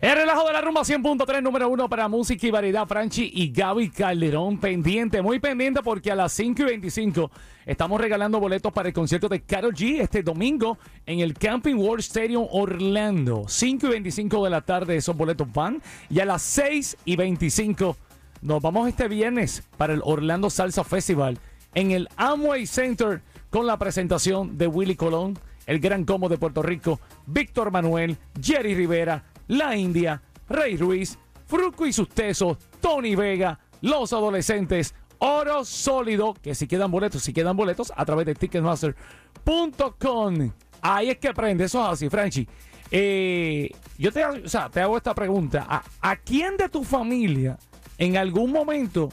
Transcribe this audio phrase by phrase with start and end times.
[0.00, 2.86] El relajo de la rumba 100.3, número uno para música y variedad.
[2.86, 7.32] Franchi y Gaby Calderón pendiente, muy pendiente porque a las 5 y 25
[7.66, 11.98] estamos regalando boletos para el concierto de Karol G este domingo en el Camping World
[11.98, 13.46] Stadium Orlando.
[13.48, 17.96] 5 y 25 de la tarde esos boletos van y a las 6 y 25
[18.42, 21.40] nos vamos este viernes para el Orlando Salsa Festival
[21.74, 25.36] en el Amway Center con la presentación de Willy Colón,
[25.66, 31.86] el gran combo de Puerto Rico, Víctor Manuel, Jerry Rivera, La India, Rey Ruiz, Fruco
[31.86, 37.56] y sus tesos, Tony Vega, Los Adolescentes, Oro Sólido, que si quedan boletos, si quedan
[37.56, 40.50] boletos, a través de Ticketmaster.com.
[40.80, 42.48] Ahí es que aprende, eso es así, Franchi.
[42.90, 45.66] Eh, yo te, o sea, te hago esta pregunta.
[45.68, 47.58] ¿A, ¿A quién de tu familia
[47.98, 49.10] en algún momento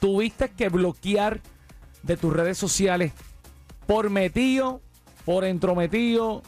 [0.00, 1.40] tuviste que bloquear
[2.02, 3.12] de tus redes sociales
[3.86, 4.80] por metido,
[5.24, 6.42] por entrometido,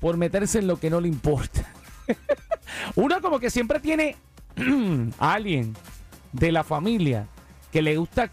[0.00, 1.72] por meterse en lo que no le importa?
[2.96, 4.16] Uno como que siempre tiene
[5.18, 5.74] alguien
[6.32, 7.26] de la familia
[7.70, 8.30] que le gusta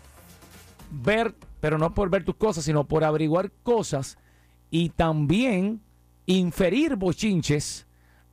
[0.92, 4.18] ver, pero no por ver tus cosas, sino por averiguar cosas
[4.70, 5.82] y también
[6.26, 7.88] inferir bochinches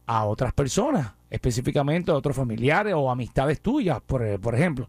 [0.07, 4.89] a otras personas, específicamente a otros familiares o amistades tuyas, por, por ejemplo.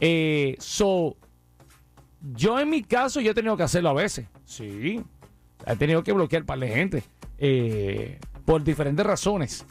[0.00, 1.16] Eh, so,
[2.34, 4.26] yo en mi caso, yo he tenido que hacerlo a veces.
[4.44, 5.02] Sí.
[5.64, 7.02] He tenido que bloquear para la gente.
[7.38, 9.66] eh, por diferentes razones.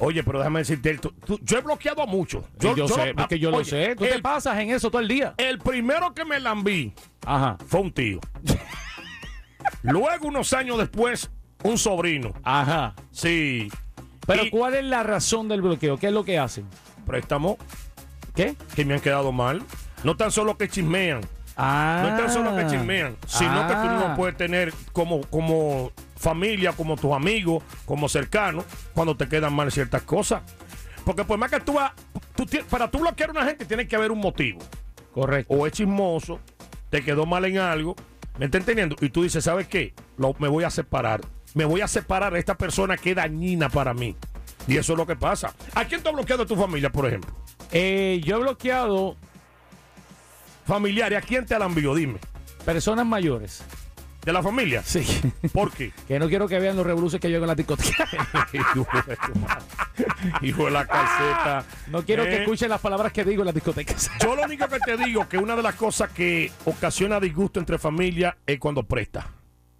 [0.00, 2.44] Oye, pero déjame decirte, tú- tú- yo he bloqueado a muchos.
[2.60, 3.96] Yo, yo sé, lo- porque yo lo sé.
[3.96, 5.34] Tú te el, pasas en eso todo el día.
[5.38, 6.92] el primero que me lambí
[7.26, 8.20] Ajá, fue un tío.
[9.82, 11.30] Luego, unos años después,
[11.64, 12.32] un sobrino.
[12.44, 12.94] ajá.
[13.10, 13.68] Sí.
[14.26, 15.96] Pero Y- ¿cuál es la razón del bloqueo?
[15.98, 16.66] ¿Qué es lo que hacen?
[17.04, 17.58] Préstamo
[18.36, 18.54] ¿Qué?
[18.76, 19.62] que me han quedado mal.
[20.04, 21.20] No tan solo que chismean,
[21.56, 22.00] Ah.
[22.02, 24.14] no es tan solo que chismean, sino que tú no Ah.
[24.16, 28.64] puedes tener como, como familia, como tus amigos, como cercanos,
[28.94, 30.42] cuando te quedan mal ciertas cosas.
[31.04, 31.92] Porque por más que tú, vas-
[32.36, 34.60] tú para tú bloquear a una gente tiene que haber un motivo.
[35.14, 35.52] Correcto.
[35.54, 36.38] O es chismoso,
[36.90, 37.96] te quedó mal en algo,
[38.38, 38.94] ¿me está entendiendo?
[39.00, 39.94] Y tú dices, ¿sabes qué?
[40.16, 41.22] Lo- me voy a separar.
[41.54, 44.14] Me voy a separar de esta persona que es dañina para mí.
[44.68, 45.54] Y eso es lo que pasa.
[45.74, 47.32] ¿A quién tú has bloqueado de tu familia, por ejemplo?
[47.72, 49.16] Eh, yo he bloqueado
[50.68, 51.94] Familiares, ¿a quién te han enviado?
[51.94, 52.18] Dime.
[52.62, 53.64] personas mayores.
[54.22, 54.82] ¿De la familia?
[54.84, 55.02] Sí.
[55.50, 55.92] ¿Por qué?
[56.06, 58.06] que no quiero que vean los revoluciones que yo hago en la discoteca.
[58.52, 58.86] De.
[60.42, 61.64] Hijo de la calceta.
[61.86, 64.10] No quiero que Eh, escuchen las palabras que digo en las discotecas.
[64.22, 67.78] Yo lo único que te digo que una de las cosas que ocasiona disgusto entre
[67.78, 69.26] familia es cuando presta.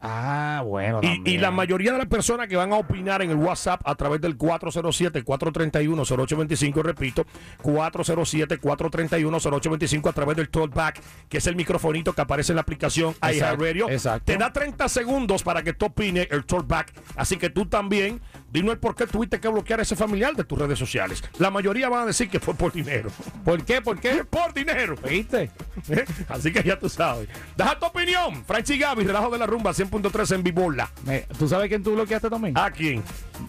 [0.01, 0.78] Ah, bueno.
[1.03, 3.95] Y, y la mayoría de las personas que van a opinar en el WhatsApp a
[3.95, 7.25] través del 407-431-0825, repito,
[7.63, 13.89] 407-431-0825 a través del talkback, que es el microfonito que aparece en la aplicación iHeartRadio.
[13.91, 14.33] exacto.
[14.33, 16.93] Te da 30 segundos para que tú opines el talkback.
[17.17, 18.21] Así que tú también,
[18.51, 21.23] dinos el por qué tuviste que bloquear a ese familiar de tus redes sociales.
[21.39, 23.11] La mayoría van a decir que fue por dinero.
[23.45, 23.81] ¿Por qué?
[23.83, 24.25] ¿Por qué?
[24.31, 24.95] Por dinero.
[25.09, 25.51] ¿Viste?
[25.89, 26.05] ¿Eh?
[26.29, 27.29] Así que ya tú sabes.
[27.57, 28.45] Deja tu opinión.
[28.45, 30.91] Franchi Gaby, relajo de la rumba 100.3 en Vibola.
[31.05, 32.57] Me- ¿Tú sabes quién tú bloqueaste también?
[32.59, 33.03] ¿A quién?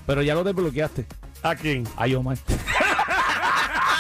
[0.06, 1.06] Pero ya lo desbloqueaste.
[1.44, 1.88] ¿A quién?
[1.96, 2.38] Ay, Omar.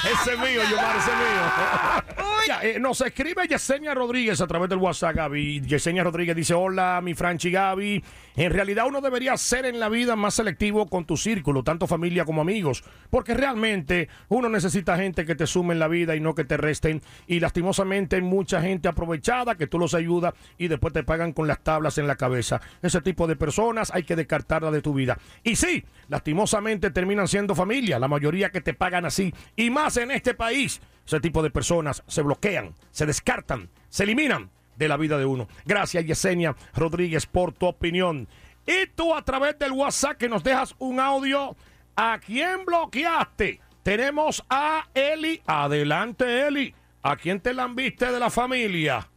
[0.04, 2.26] Ese es mío, Yomar, ese es mío.
[2.50, 5.62] Eh, nos escribe Yesenia Rodríguez a través del WhatsApp, Gaby.
[5.62, 8.04] Yesenia Rodríguez dice, hola, mi Franchi Gaby.
[8.36, 12.26] En realidad uno debería ser en la vida más selectivo con tu círculo, tanto familia
[12.26, 16.34] como amigos, porque realmente uno necesita gente que te sume en la vida y no
[16.34, 17.02] que te resten.
[17.28, 21.48] Y lastimosamente hay mucha gente aprovechada que tú los ayudas y después te pagan con
[21.48, 22.62] las tablas en la cabeza.
[22.82, 25.20] Ese tipo de personas hay que descartarla de tu vida.
[25.44, 29.34] Y sí, lastimosamente terminan siendo familia, la mayoría que te pagan así.
[29.56, 34.52] Y más en este país, ese tipo de personas se bloquean, se descartan, se eliminan.
[34.76, 35.50] de la vida de uno.
[35.66, 38.30] Gracias, Yesenia Rodríguez, por tu opinión.
[38.66, 41.58] Y tú a través del WhatsApp que nos dejas un audio,
[41.98, 43.60] ¿a quién bloqueaste?
[43.84, 45.42] Tenemos a Eli.
[45.48, 46.74] Adelante, Eli.
[47.02, 49.10] ¿A quién te la viste de la familia?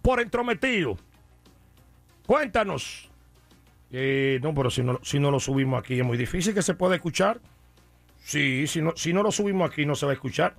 [0.00, 0.96] Por entrometido.
[2.24, 3.10] Cuéntanos.
[3.90, 6.74] Eh, no, pero si no, si no lo subimos aquí es muy difícil que se
[6.74, 7.40] pueda escuchar.
[8.24, 10.54] Sí, si no, si no lo subimos aquí no se va a escuchar.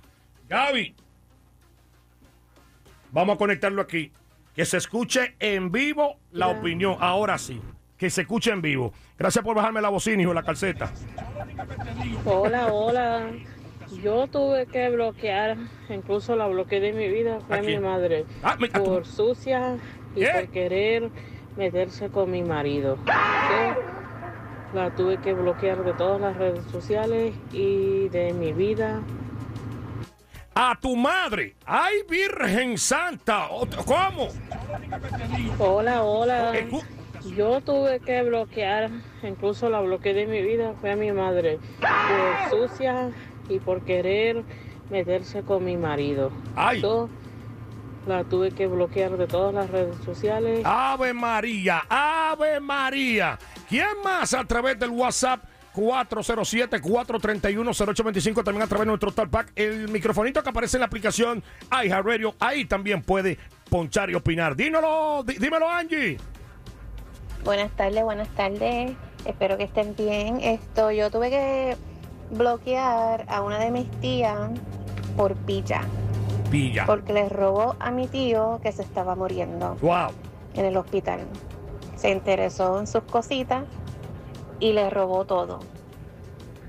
[0.50, 0.94] Gaby.
[3.12, 4.12] Vamos a conectarlo aquí.
[4.54, 6.96] Que se escuche en vivo la opinión.
[6.98, 7.60] Ahora sí.
[7.96, 8.92] Que se escuche en vivo.
[9.16, 10.90] Gracias por bajarme la bocina, hijo, la calceta.
[12.24, 13.30] Hola, hola.
[14.02, 15.56] Yo tuve que bloquear,
[15.88, 18.24] incluso la bloqueé de mi vida, fue ¿A a mi madre.
[18.42, 19.76] Ah, me- a por sucia
[20.14, 20.28] y ¿Qué?
[20.32, 21.10] por querer
[21.56, 22.98] meterse con mi marido.
[24.74, 29.00] La tuve que bloquear de todas las redes sociales y de mi vida.
[30.62, 31.54] A tu madre.
[31.64, 33.48] ¡Ay, Virgen Santa!
[33.86, 34.28] ¿Cómo?
[35.58, 36.52] Hola, hola.
[36.52, 36.84] Escu-
[37.34, 38.90] Yo tuve que bloquear,
[39.22, 41.58] incluso la bloqueé de mi vida, fue a mi madre.
[41.80, 43.08] Por sucia
[43.48, 44.44] y por querer
[44.90, 46.30] meterse con mi marido.
[46.54, 46.82] Ay.
[46.82, 47.08] Yo
[48.06, 50.60] la tuve que bloquear de todas las redes sociales.
[50.66, 53.38] Ave María, Ave María.
[53.66, 55.42] ¿Quién más a través del WhatsApp?
[55.74, 59.52] 407-431-0825, también a través de nuestro talkback.
[59.56, 63.38] El microfonito que aparece en la aplicación iHeartRadio, ahí también puede
[63.68, 64.56] ponchar y opinar.
[64.56, 66.16] Dímelo, dí- dímelo, Angie.
[67.44, 68.92] Buenas tardes, buenas tardes.
[69.24, 70.40] Espero que estén bien.
[70.40, 71.76] Esto, yo tuve que
[72.30, 74.50] bloquear a una de mis tías
[75.16, 75.82] por pilla,
[76.50, 76.86] Villa.
[76.86, 80.10] porque le robó a mi tío que se estaba muriendo Wow.
[80.54, 81.20] en el hospital.
[81.96, 83.64] Se interesó en sus cositas
[84.60, 85.60] y le robó todo.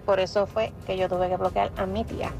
[0.05, 2.31] Por eso fue que yo tuve que bloquear a mi tía.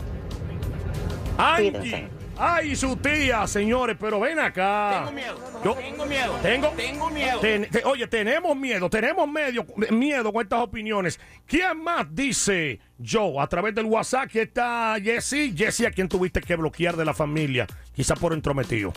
[1.58, 2.08] Cuídense.
[2.38, 5.04] Ay, su tía, señores, pero ven acá.
[5.06, 5.36] Tengo miedo.
[5.76, 6.34] tengo miedo.
[6.42, 7.40] Tengo, tengo miedo.
[7.86, 11.20] oye, tenemos miedo, tenemos medio, miedo con estas opiniones.
[11.46, 15.54] ¿Quién más dice yo a través del WhatsApp que está Jesse?
[15.56, 17.68] Jesse, ¿a quién tuviste que bloquear de la familia?
[17.94, 18.92] Quizá por entrometido.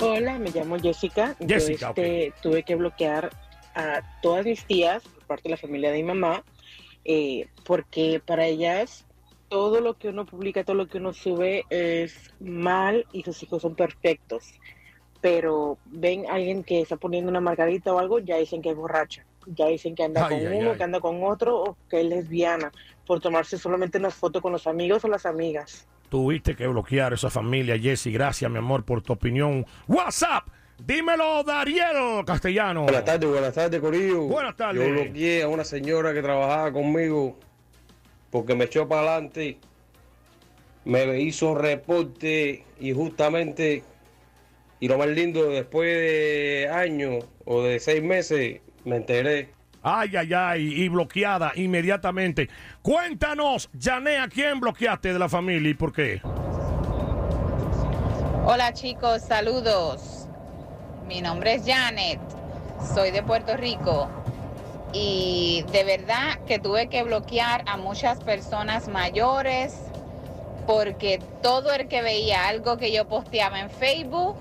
[0.00, 1.36] Hola, me llamo Jessica.
[1.40, 3.30] Yo, Jessica, este, tuve que bloquear
[3.74, 6.44] a todas mis tías por parte de la familia de mi mamá,
[7.04, 9.06] eh, porque para ellas
[9.48, 13.62] todo lo que uno publica, todo lo que uno sube es mal y sus hijos
[13.62, 14.54] son perfectos.
[15.20, 18.76] Pero ven a alguien que está poniendo una margarita o algo, ya dicen que es
[18.76, 20.76] borracha, ya dicen que anda Ay, con ay, uno, ay.
[20.78, 22.72] que anda con otro o que es lesbiana,
[23.06, 25.86] por tomarse solamente una foto con los amigos o las amigas.
[26.08, 28.06] Tuviste que bloquear a esa familia, Jesse.
[28.06, 29.64] Gracias, mi amor, por tu opinión.
[29.86, 30.46] WhatsApp,
[30.78, 32.82] dímelo, Dariel Castellano.
[32.84, 34.22] Buenas tardes, buenas tardes, Corillo.
[34.22, 34.86] Buenas tardes.
[34.86, 37.38] Yo bloqueé a una señora que trabajaba conmigo
[38.30, 39.58] porque me echó para adelante,
[40.84, 43.84] me hizo reporte y justamente,
[44.80, 49.50] y lo más lindo, después de años o de seis meses, me enteré.
[49.82, 52.48] Ay, ay, ay, y bloqueada inmediatamente.
[52.80, 56.22] Cuéntanos, Jané, ¿a quién bloqueaste de la familia y por qué?
[58.44, 60.21] Hola chicos, saludos.
[61.06, 62.20] Mi nombre es Janet,
[62.94, 64.08] soy de Puerto Rico
[64.92, 69.76] y de verdad que tuve que bloquear a muchas personas mayores
[70.66, 74.36] porque todo el que veía algo que yo posteaba en Facebook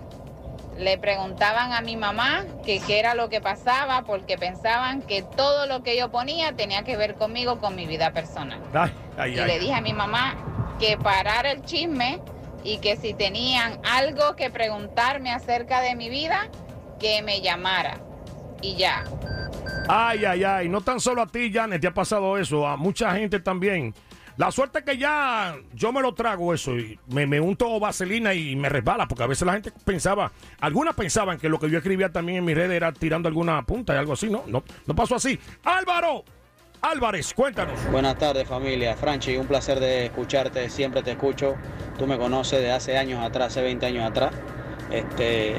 [0.78, 5.66] le preguntaban a mi mamá que qué era lo que pasaba porque pensaban que todo
[5.66, 8.60] lo que yo ponía tenía que ver conmigo, con mi vida personal.
[8.74, 9.48] Ay, ay, Y ay.
[9.48, 10.36] le dije a mi mamá
[10.80, 12.20] que parara el chisme
[12.64, 16.50] y que si tenían algo que preguntarme acerca de mi vida,
[17.00, 18.00] que me llamara.
[18.62, 19.04] Y ya.
[19.88, 20.70] Ay, ay, ay.
[20.70, 23.94] No tan solo a ti, Janet, te ha pasado eso, a mucha gente también.
[24.38, 28.34] La suerte es que ya yo me lo trago eso y me, me unto vaselina
[28.34, 31.78] y me resbala, porque a veces la gente pensaba, algunas pensaban que lo que yo
[31.78, 34.96] escribía también en mi red era tirando alguna punta y algo así, no, no, no
[34.96, 35.38] pasó así.
[35.64, 36.24] Álvaro
[36.84, 37.80] Álvarez, cuéntanos.
[37.92, 41.54] Buenas tardes familia, Franchi, un placer de escucharte, siempre te escucho,
[42.00, 44.32] tú me conoces de hace años atrás, hace 20 años atrás.
[44.90, 45.54] Este,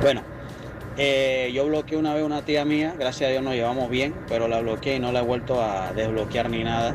[0.00, 0.22] bueno,
[0.96, 4.46] eh, yo bloqueé una vez una tía mía, gracias a Dios nos llevamos bien, pero
[4.46, 6.94] la bloqueé y no la he vuelto a desbloquear ni nada,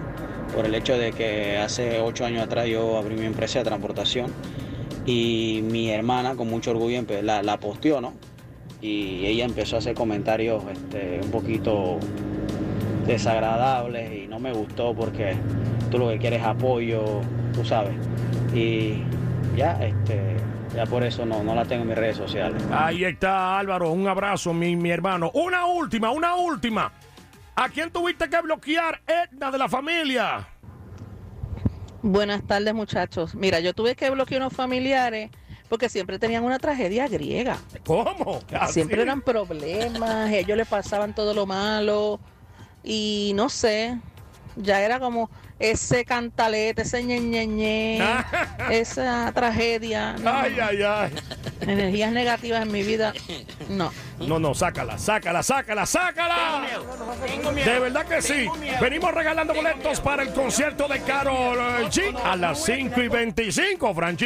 [0.56, 4.32] por el hecho de que hace 8 años atrás yo abrí mi empresa de transportación
[5.06, 8.14] y mi hermana con mucho orgullo la, la posteó, ¿no?
[8.82, 12.00] Y ella empezó a hacer comentarios este, un poquito
[13.06, 15.36] desagradables y no me gustó porque
[15.92, 17.22] tú lo que quieres es apoyo,
[17.54, 17.96] tú sabes.
[18.54, 19.04] Y
[19.56, 20.38] ya, este,
[20.76, 22.64] ya por eso no, no la tengo en mis redes sociales.
[22.72, 25.32] Ahí está Álvaro, un abrazo, mi, mi hermano.
[25.34, 26.92] Una última, una última.
[27.56, 30.48] ¿A quién tuviste que bloquear, Edna, de la familia?
[32.02, 33.36] Buenas tardes, muchachos.
[33.36, 35.30] Mira, yo tuve que bloquear unos familiares
[35.70, 37.58] porque siempre tenían una tragedia griega.
[37.86, 38.42] ¿Cómo?
[38.68, 42.20] Siempre eran problemas, ellos le pasaban todo lo malo
[42.84, 43.98] y no sé,
[44.56, 48.00] ya era como ese cantalete, ese ñeñeñe,
[48.70, 50.14] esa tragedia.
[50.14, 51.12] no, Ay, ay, ay.
[51.62, 53.14] Energías negativas en mi vida,
[53.70, 53.92] no.
[54.20, 56.68] No, no, sácala, sácala, sácala, sácala.
[57.54, 58.48] De verdad que sí.
[58.82, 61.58] Venimos regalando boletos para el concierto de Carol
[61.90, 64.26] G a las 5 y 25, Franchi.